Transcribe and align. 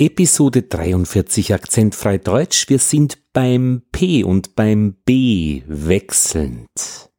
Episode 0.00 0.62
43 0.62 1.52
Akzentfrei 1.52 2.16
Deutsch. 2.16 2.70
Wir 2.70 2.78
sind 2.78 3.18
beim 3.34 3.82
P 3.92 4.24
und 4.24 4.56
beim 4.56 4.94
B 5.04 5.62
wechselnd. 5.66 7.10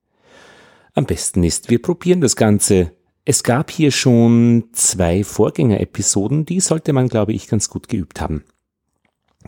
Am 0.96 1.06
besten 1.06 1.44
ist, 1.44 1.70
wir 1.70 1.80
probieren 1.80 2.22
das 2.22 2.36
Ganze. 2.36 2.92
Es 3.24 3.44
gab 3.44 3.70
hier 3.70 3.92
schon 3.92 4.70
zwei 4.72 5.24
Vorgängerepisoden, 5.24 6.46
die 6.48 6.60
sollte 6.60 6.92
man, 6.92 7.08
glaube 7.08 7.34
ich, 7.34 7.48
ganz 7.48 7.70
gut 7.70 7.88
geübt 7.88 8.20
haben. 8.20 8.44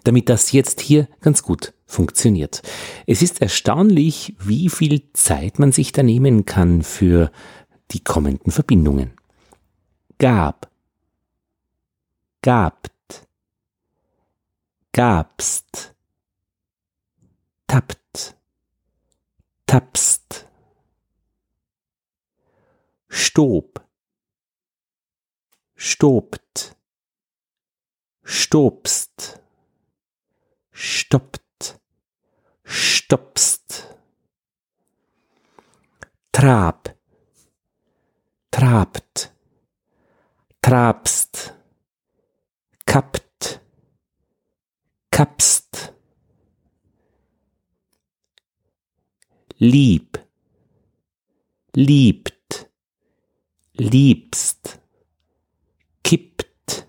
Damit 0.04 0.30
das 0.30 0.52
jetzt 0.52 0.80
hier 0.80 1.08
ganz 1.20 1.42
gut 1.42 1.74
funktioniert. 1.88 2.62
Es 3.08 3.24
ist 3.24 3.42
erstaunlich, 3.42 4.36
wie 4.46 4.70
viel 4.70 5.12
Zeit 5.14 5.58
man 5.58 5.72
sich 5.72 5.92
da 5.92 6.04
nehmen 6.04 6.46
kann 6.46 6.84
für 6.84 7.32
die 7.90 8.04
kommenden 8.04 8.52
Verbindungen. 8.52 9.14
Gab, 10.20 10.70
gabt, 12.44 12.93
gabst, 14.94 15.96
tappt, 17.66 18.38
tapst, 19.66 20.48
stob, 23.10 23.80
stobt, 25.76 26.76
stobst, 28.24 29.42
stoppt, 30.72 31.80
stopst, 32.64 33.98
trab, 36.32 36.96
trabt, 38.52 39.34
trabst, 40.62 41.54
kappt, 42.86 43.33
kapst. 45.14 45.94
Lieb, 49.60 50.18
liebt, 51.76 52.72
liebst, 53.74 54.82
kippt, 56.04 56.88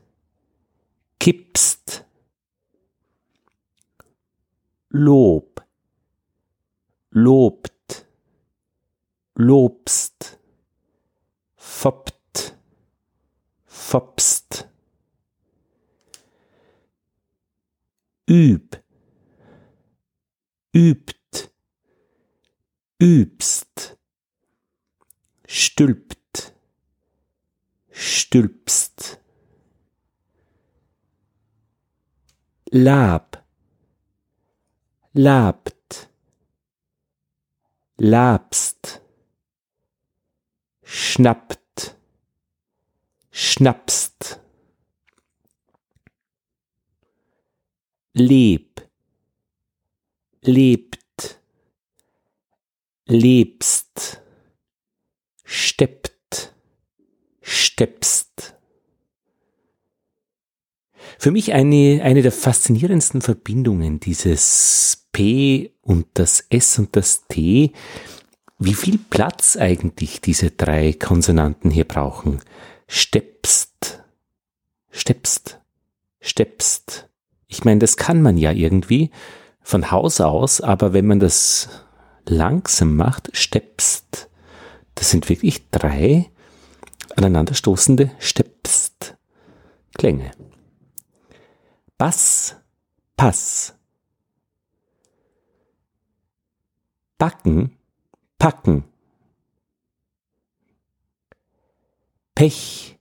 kippst. 1.20 2.06
Lob, 4.88 5.60
lobt, 7.10 8.06
lobst, 9.34 10.38
foppt, 11.56 12.56
fopst. 13.66 14.73
Üb, 18.26 18.82
übt, 20.72 21.50
übst, 22.98 23.98
stülpt, 25.46 26.54
stülpst. 27.90 29.20
Lab, 32.70 33.44
labt, 35.12 36.08
labst, 37.98 39.02
schnappt, 40.82 41.96
schnappst. 43.30 44.43
Leb, 48.14 48.88
lebt, 50.42 51.40
lebst, 53.06 54.22
steppt, 55.44 56.54
steppst. 57.42 58.54
Für 61.18 61.30
mich 61.32 61.52
eine, 61.52 62.00
eine 62.02 62.22
der 62.22 62.32
faszinierendsten 62.32 63.20
Verbindungen, 63.20 63.98
dieses 63.98 65.06
P 65.12 65.72
und 65.82 66.06
das 66.14 66.46
S 66.50 66.78
und 66.78 66.94
das 66.96 67.26
T, 67.26 67.72
wie 68.58 68.74
viel 68.74 68.98
Platz 68.98 69.56
eigentlich 69.56 70.20
diese 70.20 70.52
drei 70.52 70.92
Konsonanten 70.92 71.70
hier 71.70 71.84
brauchen. 71.84 72.40
Steppst, 72.86 74.04
steppst, 74.90 75.60
steppst, 76.20 77.08
ich 77.54 77.64
meine, 77.64 77.78
das 77.78 77.96
kann 77.96 78.20
man 78.20 78.36
ja 78.36 78.50
irgendwie 78.52 79.10
von 79.62 79.90
Haus 79.90 80.20
aus, 80.20 80.60
aber 80.60 80.92
wenn 80.92 81.06
man 81.06 81.20
das 81.20 81.68
langsam 82.26 82.96
macht, 82.96 83.30
steppst, 83.32 84.28
das 84.94 85.10
sind 85.10 85.28
wirklich 85.28 85.70
drei 85.70 86.30
aneinanderstoßende 87.16 88.10
steppst 88.18 88.54
Klänge. 89.96 90.32
Bass, 91.96 92.56
Pass. 93.16 93.74
Backen, 97.16 97.78
packen. 98.38 98.84
Pech, 102.34 102.98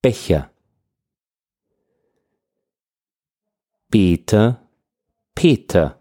Becher. 0.00 0.53
Peter, 3.94 4.58
Peter. 5.36 6.00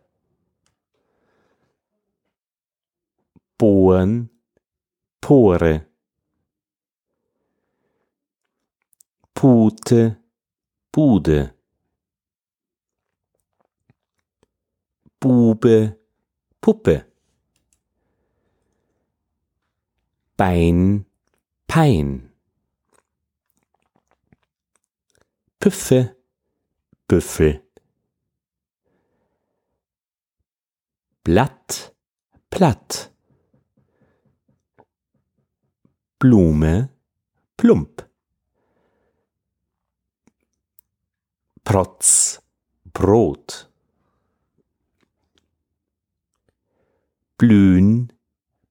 Bohren, 3.55 4.31
Pore. 5.21 5.85
Pute, 9.35 10.17
Bude. 10.91 11.53
Bube, 15.19 15.99
Puppe. 16.59 17.05
Bein, 20.35 21.05
Pein. 21.67 22.33
Püffe, 25.59 26.15
Büffel. 27.07 27.62
Blatt, 31.25 31.95
platt. 32.49 33.13
Blume, 36.19 36.89
plump. 37.55 38.09
Protz, 41.63 42.41
Brot. 42.91 43.71
Blühen, 47.37 48.11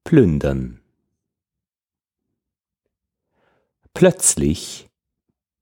plündern. 0.05 0.83
Plötzlich, 3.95 4.91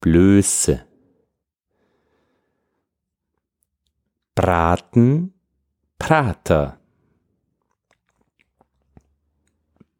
Blöße. 0.00 0.88
Braten, 4.34 5.34
Prater. 5.98 6.79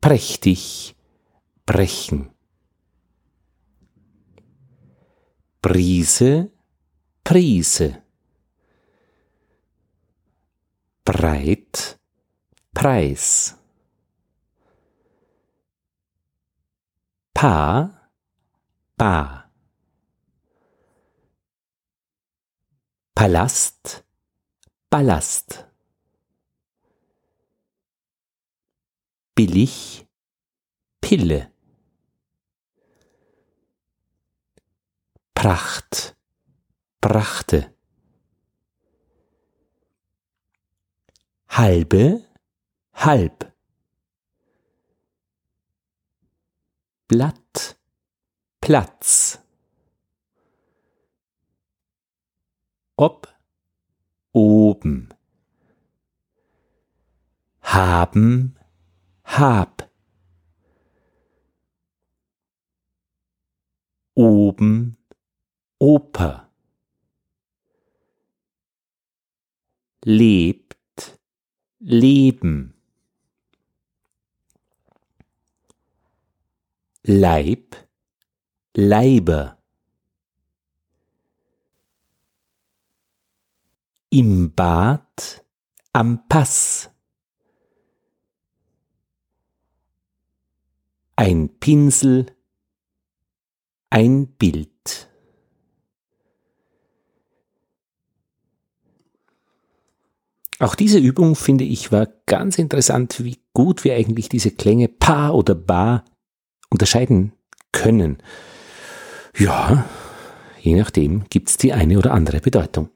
Prächtig 0.01 0.97
brechen. 1.67 2.31
Brise, 5.63 6.51
Prise. 7.23 8.03
Breit, 11.05 11.99
Preis. 12.73 13.57
Pa, 17.35 18.11
Ba. 18.97 19.51
Palast, 23.15 24.05
Ballast. 24.89 25.70
Billig 29.35 30.07
Pille. 31.01 31.51
Pracht, 35.35 36.17
brachte. 37.01 37.75
Halbe, 41.49 42.25
halb. 42.95 43.53
Blatt, 47.09 47.77
Platz. 48.61 49.41
ob, 53.01 53.35
oben. 54.33 55.09
Haben, 57.63 58.59
hab. 59.39 59.89
Oben, 64.15 64.99
Oper. 65.79 66.51
Lebt, 70.05 71.19
leben. 71.79 72.75
Leib, 77.03 77.77
Leiber. 78.75 79.59
Im 84.11 84.53
Bad, 84.55 85.45
am 85.93 86.27
Pass. 86.29 86.90
Ein 91.21 91.51
Pinsel, 91.61 92.25
ein 93.91 94.27
Bild. 94.27 95.11
Auch 100.61 100.75
diese 100.75 100.99
Übung 100.99 101.37
finde 101.37 101.65
ich 101.65 101.93
war 101.93 102.09
ganz 102.25 102.57
interessant, 102.57 103.23
wie 103.23 103.37
gut 103.53 103.85
wir 103.85 103.97
eigentlich 103.97 104.31
diese 104.31 104.51
Klänge 104.51 104.89
Pa 104.89 105.29
oder 105.29 105.55
Ba 105.55 106.07
unterscheiden 106.71 107.35
können. 107.71 108.17
Ja, 109.37 109.85
je 110.63 110.75
nachdem 110.75 111.25
gibt's 111.29 111.59
die 111.59 111.75
eine 111.75 111.99
oder 111.99 112.15
andere 112.15 112.41
Bedeutung. 112.41 112.89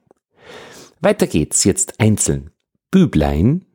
Weiter 0.98 1.26
geht's 1.26 1.64
jetzt 1.64 2.00
einzeln. 2.00 2.52
Büblein, 2.90 3.66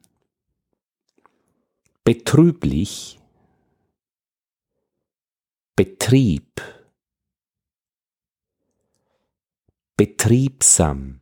betrüblich, 2.04 3.19
Betrieb, 5.80 6.60
betriebsam, 9.96 11.22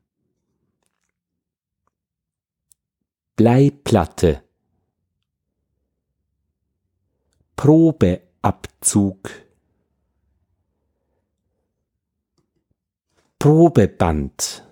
Bleiplatte, 3.36 4.44
Probeabzug, 7.56 9.30
Probeband, 13.38 14.64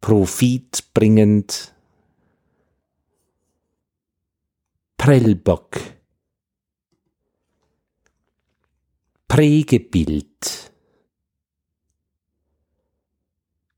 profitbringend, 0.00 1.72
Prellbock, 4.96 5.93
Prägebild, 9.34 10.70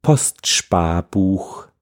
Postsparbuch, 0.02 1.72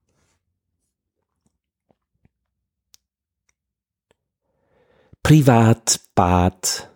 Privatbad, 5.21 6.89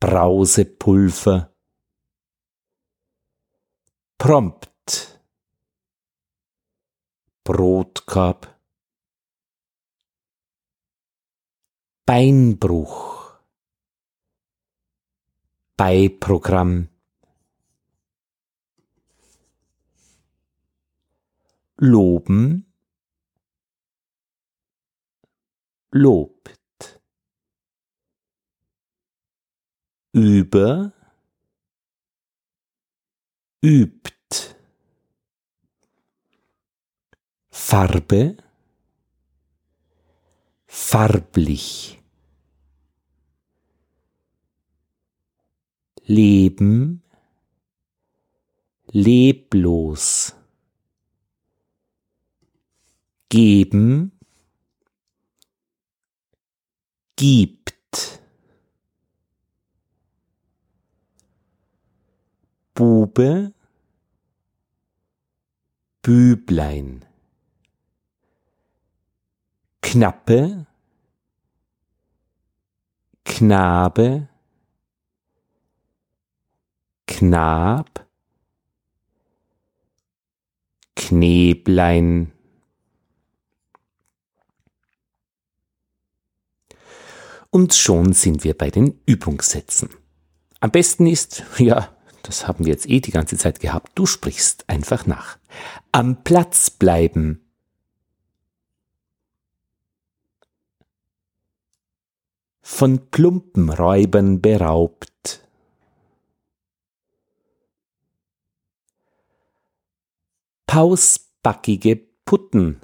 Brausepulver, 0.00 1.54
prompt, 4.18 5.20
Brotkorb, 7.44 8.48
Beinbruch, 12.04 13.11
Beiprogramm, 15.82 16.88
loben, 21.76 22.72
lobt, 25.90 27.00
über, 30.12 30.92
übt, 33.60 34.56
Farbe, 37.50 38.36
farblich, 40.66 42.01
Leben, 46.04 47.02
leblos, 48.90 50.34
geben, 53.28 54.12
gibt, 57.16 58.20
Bube, 62.74 63.54
Büblein, 66.02 67.04
Knappe, 69.80 70.66
Knabe, 73.24 74.28
Knab, 77.22 78.04
Kneblein. 80.96 82.32
Und 87.50 87.74
schon 87.74 88.12
sind 88.12 88.42
wir 88.42 88.58
bei 88.58 88.70
den 88.70 89.00
Übungssätzen. 89.06 89.90
Am 90.58 90.72
besten 90.72 91.06
ist, 91.06 91.44
ja, 91.58 91.96
das 92.24 92.48
haben 92.48 92.64
wir 92.64 92.72
jetzt 92.72 92.88
eh 92.88 92.98
die 92.98 93.12
ganze 93.12 93.36
Zeit 93.36 93.60
gehabt, 93.60 93.92
du 93.94 94.04
sprichst 94.04 94.68
einfach 94.68 95.06
nach. 95.06 95.38
Am 95.92 96.24
Platz 96.24 96.70
bleiben. 96.70 97.40
Von 102.62 103.12
Klumpenräubern 103.12 104.40
beraubt. 104.40 105.12
Pausbackige 110.72 111.96
Putten. 112.24 112.80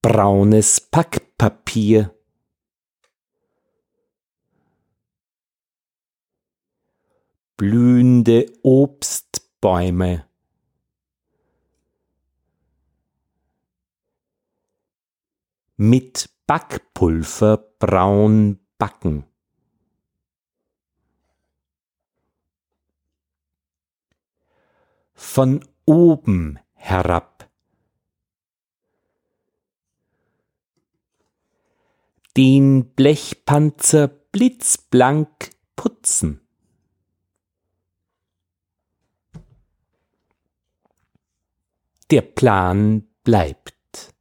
Braunes 0.00 0.80
Packpapier. 0.80 2.14
blühende 7.56 8.46
Obstbäume. 8.62 10.28
Mit 15.76 16.30
Backpulver 16.46 17.56
braun 17.80 18.60
backen. 18.78 19.24
Von 25.26 25.64
oben 25.84 26.60
herab. 26.74 27.50
Den 32.36 32.92
Blechpanzer 32.94 34.06
blitzblank 34.06 35.50
putzen. 35.74 36.40
Der 42.10 42.22
Plan 42.22 43.08
bleibt. 43.24 44.14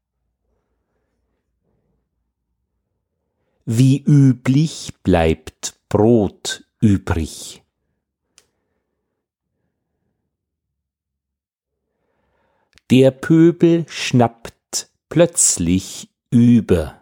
Wie 3.66 4.02
üblich 4.04 4.94
bleibt 5.04 5.80
Brot 5.90 6.66
übrig. 6.80 7.63
Der 12.90 13.12
Pöbel 13.12 13.86
schnappt 13.88 14.90
plötzlich 15.10 16.10
über. 16.30 17.02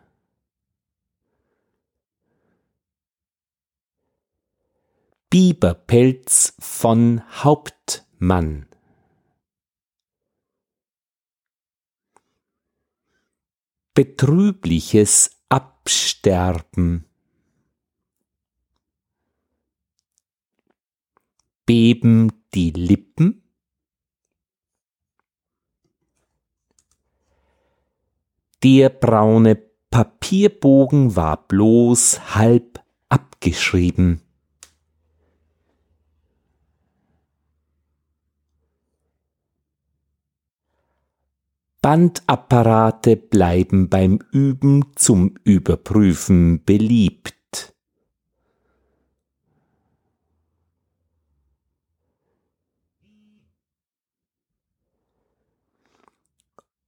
Biberpelz 5.32 6.54
von 6.60 7.22
Hauptmann. 7.44 8.68
Betrübliches 13.94 15.42
Absterben. 15.50 17.06
Beben 21.66 22.44
die 22.54 22.72
Lippen? 22.72 23.42
Der 28.64 28.90
braune 28.90 29.56
Papierbogen 29.90 31.16
war 31.16 31.48
bloß 31.48 32.36
halb 32.36 32.80
abgeschrieben. 33.10 34.22
Bandapparate 41.82 43.18
bleiben 43.18 43.90
beim 43.90 44.20
Üben 44.32 44.92
zum 44.96 45.34
Überprüfen 45.44 46.64
beliebt. 46.64 47.74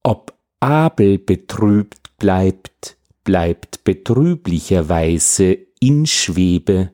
Ob 0.04 0.33
Abel 0.64 1.20
betrübt 1.20 2.18
bleibt, 2.20 2.96
bleibt 3.26 3.84
betrüblicherweise 3.84 5.58
in 5.82 6.06
Schwebe. 6.06 6.94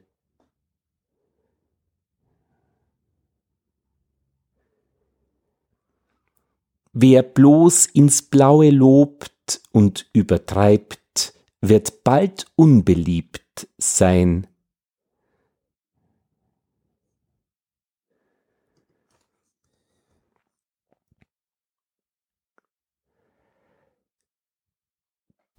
Wer 6.94 7.22
bloß 7.22 7.86
ins 7.86 8.24
Blaue 8.24 8.72
lobt 8.72 9.62
und 9.72 10.10
übertreibt, 10.14 11.36
wird 11.62 12.04
bald 12.04 12.48
unbeliebt 12.56 13.68
sein. 13.78 14.48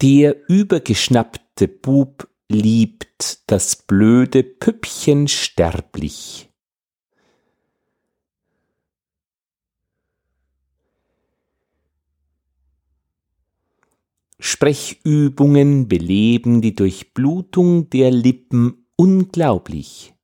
Der 0.01 0.49
übergeschnappte 0.49 1.67
Bub 1.67 2.27
liebt 2.49 3.43
das 3.45 3.75
blöde 3.75 4.41
Püppchen 4.41 5.27
sterblich. 5.27 6.49
Sprechübungen 14.39 15.87
beleben 15.87 16.61
die 16.61 16.73
Durchblutung 16.73 17.91
der 17.91 18.09
Lippen 18.09 18.87
unglaublich. 18.95 20.15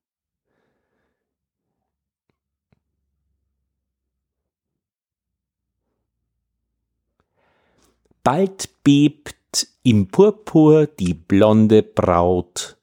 Bald 8.23 8.83
bebt 8.83 9.36
im 9.83 10.07
Purpur 10.07 10.87
die 10.87 11.13
blonde 11.13 11.83
Braut. 11.83 12.77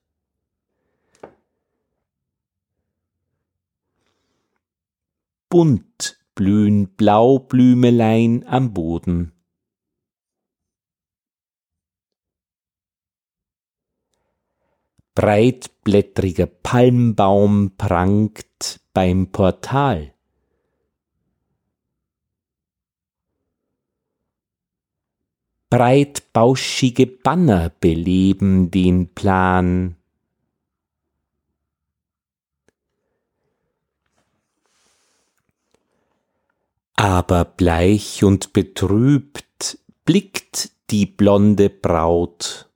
Bunt 5.49 6.19
blühen 6.35 6.89
Blaublümelein 6.97 8.45
am 8.47 8.75
Boden. 8.75 9.35
breitblättriger 15.15 16.47
Palmbaum 16.47 17.77
prangt 17.77 18.81
beim 18.93 19.31
Portal. 19.31 20.14
Breitbauschige 25.75 27.09
Banner 27.09 27.69
beleben 27.69 28.71
den 28.71 29.09
Plan. 29.09 29.97
Aber 36.95 37.45
bleich 37.45 38.23
und 38.23 38.53
betrübt 38.53 39.81
blickt 40.05 40.71
die 40.91 41.07
blonde 41.07 41.71
Braut 41.71 42.69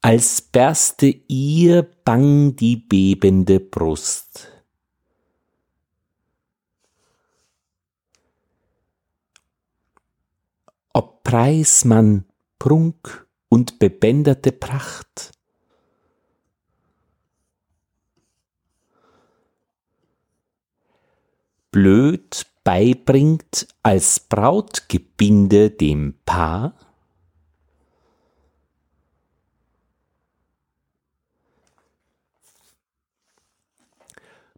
als 0.00 0.42
berste 0.42 1.06
ihr 1.28 1.84
bang 2.04 2.56
die 2.56 2.76
bebende 2.76 3.60
Brust. 3.60 4.53
Ob 10.96 11.24
preis 11.24 11.84
man 11.84 12.24
Prunk 12.60 13.26
und 13.48 13.80
bebänderte 13.80 14.52
Pracht, 14.52 15.32
blöd 21.72 22.46
beibringt 22.62 23.66
als 23.82 24.20
Brautgebinde 24.20 25.70
dem 25.70 26.14
Paar, 26.24 26.74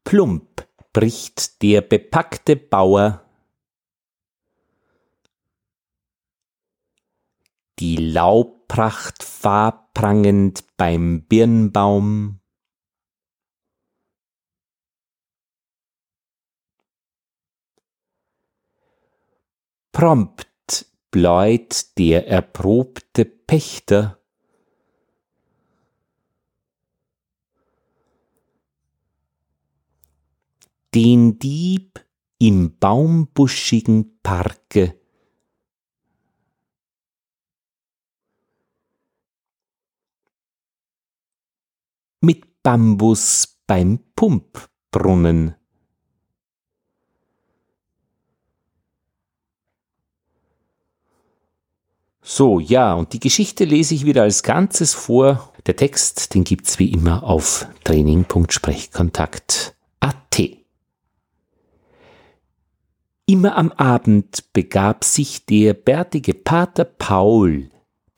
Plump 0.05 0.69
bricht 0.93 1.63
der 1.63 1.81
bepackte 1.81 2.55
Bauer 2.55 3.26
die 7.79 7.97
Laubpracht 7.97 9.23
farbprangend 9.23 10.65
beim 10.77 11.25
Birnbaum. 11.27 12.41
Prompt 19.93 20.87
bläut 21.11 21.97
der 21.99 22.29
erprobte 22.29 23.25
Pächter 23.25 24.21
den 30.97 31.39
Dieb 31.39 32.03
im 32.39 32.79
baumbuschigen 32.79 34.19
Parke. 34.23 34.99
Mit 42.23 42.56
Bambus 42.67 43.61
beim 43.69 44.01
Pumpbrunnen. 44.17 45.55
So, 52.21 52.59
ja, 52.59 52.95
und 52.95 53.13
die 53.13 53.21
Geschichte 53.21 53.65
lese 53.65 53.95
ich 53.95 54.05
wieder 54.05 54.25
als 54.25 54.43
Ganzes 54.43 54.95
vor. 54.95 55.53
Der 55.67 55.77
Text, 55.77 56.35
den 56.35 56.43
gibt's 56.43 56.81
wie 56.81 56.91
immer 56.91 57.23
auf 57.23 57.69
training.sprechkontakt.at. 57.85 60.41
Immer 63.27 63.57
am 63.57 63.71
Abend 63.71 64.53
begab 64.53 65.05
sich 65.05 65.47
der 65.47 65.73
bärtige 65.73 66.35
Pater 66.35 66.85
Paul, 66.85 67.71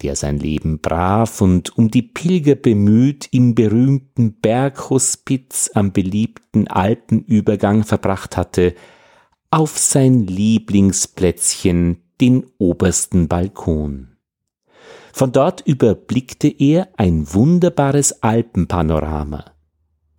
der 0.03 0.15
sein 0.15 0.39
Leben 0.39 0.79
brav 0.81 1.41
und 1.41 1.77
um 1.77 1.91
die 1.91 2.03
Pilger 2.03 2.55
bemüht 2.55 3.29
im 3.33 3.55
berühmten 3.55 4.35
Berghospiz 4.41 5.71
am 5.75 5.93
beliebten 5.93 6.69
Alpenübergang 6.69 7.85
verbracht 7.85 8.37
hatte, 8.37 8.75
auf 9.51 9.79
sein 9.79 10.27
Lieblingsplätzchen, 10.27 12.03
den 12.21 12.47
obersten 12.59 13.29
Balkon. 13.29 14.17
Von 15.13 15.33
dort 15.33 15.63
überblickte 15.67 16.49
er 16.49 16.89
ein 16.97 17.33
wunderbares 17.33 18.23
Alpenpanorama. 18.23 19.53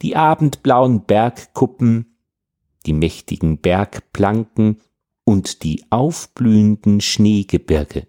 Die 0.01 0.15
abendblauen 0.15 1.05
Bergkuppen, 1.05 2.17
die 2.85 2.93
mächtigen 2.93 3.59
Bergplanken 3.59 4.81
und 5.25 5.63
die 5.63 5.85
aufblühenden 5.89 7.01
Schneegebirge. 7.01 8.07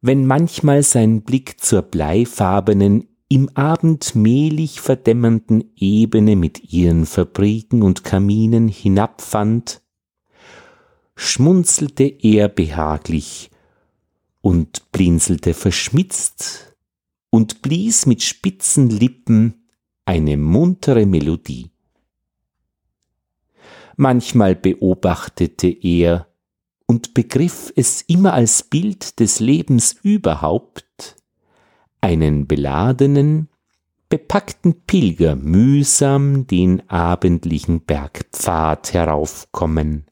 Wenn 0.00 0.26
manchmal 0.26 0.82
sein 0.82 1.22
Blick 1.22 1.60
zur 1.60 1.82
bleifarbenen, 1.82 3.06
im 3.28 3.48
Abend 3.54 4.16
mehlig 4.16 4.80
verdämmernden 4.80 5.72
Ebene 5.76 6.34
mit 6.34 6.72
ihren 6.72 7.06
Fabriken 7.06 7.82
und 7.82 8.02
Kaminen 8.02 8.66
hinabfand, 8.66 9.82
schmunzelte 11.14 12.04
er 12.04 12.48
behaglich 12.48 13.50
und 14.40 14.90
blinzelte 14.90 15.54
verschmitzt 15.54 16.74
und 17.28 17.62
blies 17.62 18.06
mit 18.06 18.22
spitzen 18.22 18.90
Lippen 18.90 19.66
eine 20.06 20.36
muntere 20.36 21.06
Melodie. 21.06 21.70
Manchmal 23.96 24.56
beobachtete 24.56 25.68
er 25.68 26.29
und 26.90 27.14
begriff 27.14 27.72
es 27.76 28.02
immer 28.02 28.32
als 28.32 28.64
Bild 28.64 29.20
des 29.20 29.38
Lebens 29.38 29.94
überhaupt, 30.02 31.14
einen 32.00 32.48
beladenen, 32.48 33.48
bepackten 34.08 34.74
Pilger 34.88 35.36
mühsam 35.36 36.48
den 36.48 36.90
abendlichen 36.90 37.82
Bergpfad 37.82 38.92
heraufkommen. 38.92 40.06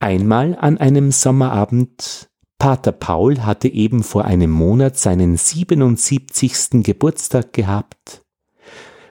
Einmal 0.00 0.58
an 0.58 0.78
einem 0.78 1.12
Sommerabend, 1.12 2.28
Pater 2.58 2.90
Paul 2.90 3.42
hatte 3.42 3.68
eben 3.68 4.02
vor 4.02 4.24
einem 4.24 4.50
Monat 4.50 4.98
seinen 4.98 5.36
77. 5.36 6.82
Geburtstag 6.82 7.52
gehabt, 7.52 8.24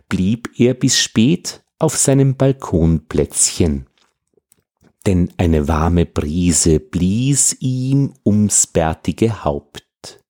blieb 0.09 0.49
er 0.57 0.73
bis 0.73 0.99
spät 0.99 1.63
auf 1.79 1.95
seinem 1.95 2.35
Balkonplätzchen 2.35 3.87
denn 5.05 5.33
eine 5.37 5.67
warme 5.67 6.05
Brise 6.05 6.79
blies 6.79 7.57
ihm 7.59 8.13
ums 8.25 8.67
bärtige 8.67 9.43
Haupt, 9.43 10.21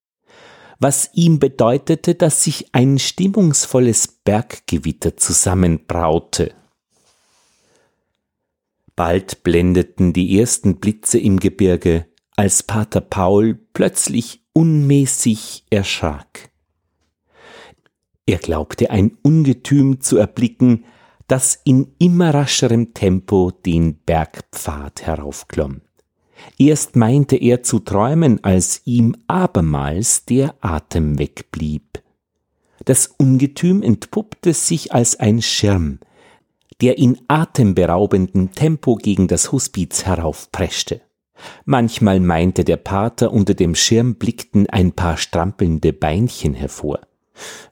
was 0.80 1.10
ihm 1.14 1.40
bedeutete, 1.40 2.16
dass 2.16 2.44
sich 2.44 2.74
ein 2.74 3.00
stimmungsvolles 3.00 4.08
Berggewitter 4.08 5.16
zusammenbraute. 5.18 6.54
Bald 8.96 9.44
blendeten 9.44 10.14
die 10.14 10.40
ersten 10.40 10.80
Blitze 10.80 11.20
im 11.20 11.40
Gebirge, 11.40 12.08
als 12.36 12.64
Pater 12.64 13.02
Paul 13.02 13.60
plötzlich 13.74 14.46
unmäßig 14.54 15.66
erschrak. 15.70 16.52
Er 18.26 18.38
glaubte 18.38 18.90
ein 18.90 19.18
Ungetüm 19.22 20.00
zu 20.00 20.18
erblicken, 20.18 20.86
das 21.34 21.60
in 21.64 21.88
immer 21.98 22.32
rascherem 22.32 22.94
Tempo 22.94 23.50
den 23.50 23.96
Bergpfad 24.06 25.02
heraufklomm. 25.08 25.82
Erst 26.60 26.96
meinte 26.96 27.38
er 27.38 27.64
zu 27.64 27.80
träumen, 27.80 28.44
als 28.44 28.84
ihm 28.86 29.16
abermals 29.26 30.26
der 30.26 30.54
Atem 30.62 31.18
wegblieb. 31.18 32.04
Das 32.86 33.08
Ungetüm 33.18 33.82
entpuppte 33.82 34.54
sich 34.54 34.94
als 34.94 35.20
ein 35.20 35.42
Schirm, 35.42 35.98
der 36.82 37.00
in 37.00 37.20
atemberaubendem 37.28 38.52
Tempo 38.52 38.94
gegen 38.94 39.28
das 39.28 39.52
Hospiz 39.52 40.06
heraufpreschte. 40.06 41.02
Manchmal 41.66 42.20
meinte 42.20 42.64
der 42.64 42.78
Pater, 42.78 43.34
unter 43.34 43.56
dem 43.56 43.74
Schirm 43.74 44.18
blickten 44.18 44.70
ein 44.70 44.92
paar 44.92 45.18
strampelnde 45.18 45.94
Beinchen 45.94 46.54
hervor. 46.54 47.00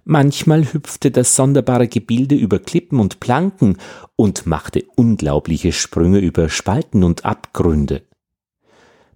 Manchmal 0.03 0.73
hüpfte 0.73 1.11
das 1.11 1.35
sonderbare 1.35 1.87
Gebilde 1.87 2.35
über 2.35 2.59
Klippen 2.59 2.99
und 2.99 3.19
Planken 3.19 3.77
und 4.15 4.45
machte 4.45 4.83
unglaubliche 4.95 5.71
Sprünge 5.71 6.19
über 6.19 6.49
Spalten 6.49 7.03
und 7.03 7.23
Abgründe. 7.23 8.03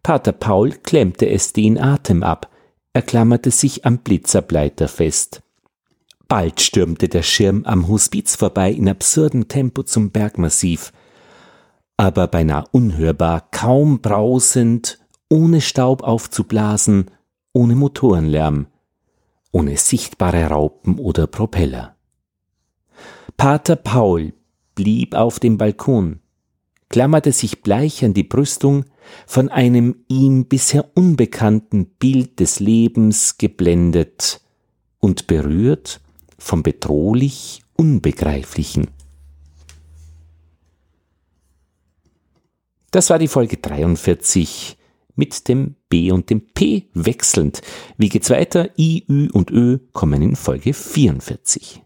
Pater 0.03 0.33
Paul 0.33 0.71
klemmte 0.71 1.27
es 1.27 1.53
den 1.53 1.79
Atem 1.79 2.21
ab, 2.21 2.51
er 2.93 3.01
klammerte 3.01 3.51
sich 3.51 3.85
am 3.85 3.97
Blitzerbleiter 3.97 4.87
fest. 4.87 5.41
Bald 6.27 6.61
stürmte 6.61 7.09
der 7.09 7.23
Schirm 7.23 7.63
am 7.65 7.87
Hospiz 7.87 8.35
vorbei 8.35 8.71
in 8.71 8.87
absurdem 8.87 9.47
Tempo 9.47 9.83
zum 9.83 10.11
Bergmassiv, 10.11 10.93
aber 11.97 12.27
beinahe 12.27 12.65
unhörbar, 12.71 13.47
kaum 13.51 13.99
brausend, 14.01 14.99
ohne 15.29 15.61
Staub 15.61 16.03
aufzublasen, 16.03 17.11
ohne 17.53 17.75
Motorenlärm 17.75 18.67
ohne 19.55 19.77
sichtbare 19.77 20.47
Raupen 20.47 20.99
oder 20.99 21.27
Propeller. 21.27 21.95
Pater 23.37 23.77
Paul 23.77 24.33
blieb 24.75 25.15
auf 25.15 25.39
dem 25.39 25.57
Balkon, 25.57 26.19
klammerte 26.89 27.31
sich 27.31 27.61
bleich 27.61 28.03
an 28.03 28.13
die 28.13 28.25
Brüstung, 28.25 28.83
von 29.25 29.47
einem 29.47 30.03
ihm 30.09 30.47
bisher 30.47 30.91
unbekannten 30.97 31.85
Bild 31.85 32.41
des 32.41 32.59
Lebens 32.59 33.37
geblendet 33.37 34.41
und 34.99 35.27
berührt 35.27 36.01
vom 36.37 36.61
bedrohlich 36.61 37.61
Unbegreiflichen. 37.77 38.89
Das 42.91 43.09
war 43.09 43.19
die 43.19 43.29
Folge 43.29 43.55
43 43.55 44.77
mit 45.15 45.47
dem 45.47 45.75
B 45.89 46.11
und 46.11 46.29
dem 46.29 46.41
P 46.41 46.89
wechselnd. 46.93 47.61
Wie 47.97 48.09
geht's 48.09 48.29
weiter? 48.29 48.69
I, 48.77 49.05
Ü 49.09 49.29
und 49.31 49.51
Ö 49.51 49.79
kommen 49.93 50.21
in 50.21 50.35
Folge 50.35 50.73
44. 50.73 51.84